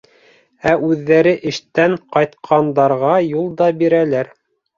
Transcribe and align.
Ә 0.69 0.71
үҙҙәре 0.87 1.33
эштән 1.51 1.93
ҡайтҡандарға 2.15 3.13
юл 3.27 3.53
да 3.61 3.71
бирәләр. 3.85 4.35